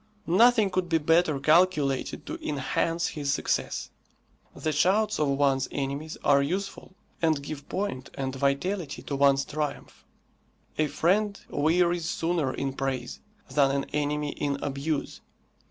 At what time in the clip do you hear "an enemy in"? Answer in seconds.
13.69-14.57